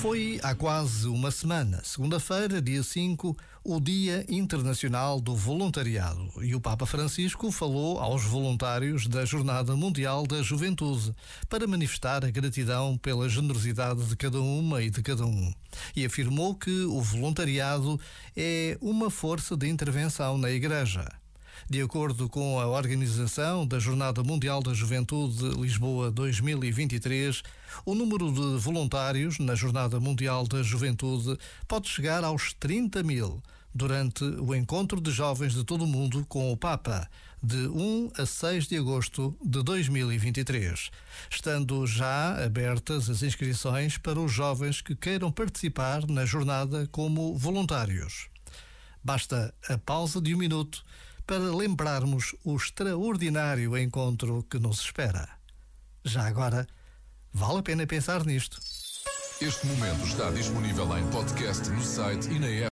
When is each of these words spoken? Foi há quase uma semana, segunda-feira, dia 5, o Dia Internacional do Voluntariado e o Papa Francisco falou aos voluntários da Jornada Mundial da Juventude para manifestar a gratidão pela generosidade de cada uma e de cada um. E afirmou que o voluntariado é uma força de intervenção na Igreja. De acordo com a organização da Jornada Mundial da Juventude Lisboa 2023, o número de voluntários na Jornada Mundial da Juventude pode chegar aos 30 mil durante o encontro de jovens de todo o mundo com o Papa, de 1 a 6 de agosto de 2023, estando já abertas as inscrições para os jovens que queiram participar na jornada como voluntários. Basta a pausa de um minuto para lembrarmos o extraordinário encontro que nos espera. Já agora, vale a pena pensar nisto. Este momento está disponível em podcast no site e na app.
Foi 0.00 0.38
há 0.44 0.54
quase 0.54 1.08
uma 1.08 1.28
semana, 1.32 1.80
segunda-feira, 1.82 2.62
dia 2.62 2.84
5, 2.84 3.36
o 3.64 3.80
Dia 3.80 4.24
Internacional 4.28 5.20
do 5.20 5.34
Voluntariado 5.34 6.30
e 6.40 6.54
o 6.54 6.60
Papa 6.60 6.86
Francisco 6.86 7.50
falou 7.50 7.98
aos 7.98 8.22
voluntários 8.22 9.08
da 9.08 9.24
Jornada 9.24 9.74
Mundial 9.74 10.24
da 10.24 10.40
Juventude 10.40 11.12
para 11.48 11.66
manifestar 11.66 12.24
a 12.24 12.30
gratidão 12.30 12.96
pela 12.96 13.28
generosidade 13.28 14.04
de 14.04 14.16
cada 14.16 14.40
uma 14.40 14.80
e 14.82 14.88
de 14.88 15.02
cada 15.02 15.26
um. 15.26 15.52
E 15.96 16.06
afirmou 16.06 16.54
que 16.54 16.84
o 16.84 17.00
voluntariado 17.00 18.00
é 18.36 18.78
uma 18.80 19.10
força 19.10 19.56
de 19.56 19.68
intervenção 19.68 20.38
na 20.38 20.48
Igreja. 20.48 21.08
De 21.66 21.80
acordo 21.80 22.28
com 22.28 22.60
a 22.60 22.66
organização 22.66 23.66
da 23.66 23.78
Jornada 23.78 24.22
Mundial 24.22 24.62
da 24.62 24.74
Juventude 24.74 25.48
Lisboa 25.60 26.10
2023, 26.10 27.42
o 27.84 27.94
número 27.94 28.30
de 28.30 28.58
voluntários 28.58 29.38
na 29.38 29.54
Jornada 29.54 29.98
Mundial 29.98 30.46
da 30.46 30.62
Juventude 30.62 31.38
pode 31.66 31.88
chegar 31.88 32.24
aos 32.24 32.52
30 32.52 33.02
mil 33.02 33.42
durante 33.74 34.24
o 34.24 34.54
encontro 34.54 35.00
de 35.00 35.10
jovens 35.10 35.54
de 35.54 35.64
todo 35.64 35.84
o 35.84 35.86
mundo 35.86 36.24
com 36.28 36.50
o 36.52 36.56
Papa, 36.56 37.08
de 37.42 37.68
1 37.68 38.10
a 38.18 38.26
6 38.26 38.66
de 38.66 38.76
agosto 38.76 39.36
de 39.44 39.62
2023, 39.62 40.90
estando 41.30 41.86
já 41.86 42.44
abertas 42.44 43.08
as 43.08 43.22
inscrições 43.22 43.96
para 43.96 44.18
os 44.18 44.32
jovens 44.32 44.80
que 44.80 44.96
queiram 44.96 45.30
participar 45.30 46.06
na 46.08 46.24
jornada 46.24 46.88
como 46.90 47.36
voluntários. 47.36 48.28
Basta 49.04 49.54
a 49.68 49.78
pausa 49.78 50.20
de 50.20 50.34
um 50.34 50.38
minuto 50.38 50.84
para 51.28 51.54
lembrarmos 51.54 52.34
o 52.42 52.56
extraordinário 52.56 53.76
encontro 53.76 54.42
que 54.50 54.58
nos 54.58 54.80
espera. 54.80 55.28
Já 56.02 56.26
agora, 56.26 56.66
vale 57.30 57.58
a 57.58 57.62
pena 57.62 57.86
pensar 57.86 58.24
nisto. 58.24 58.58
Este 59.38 59.66
momento 59.66 60.06
está 60.06 60.30
disponível 60.30 60.96
em 60.96 61.06
podcast 61.10 61.68
no 61.68 61.82
site 61.82 62.30
e 62.30 62.38
na 62.38 62.46
app. 62.46 62.66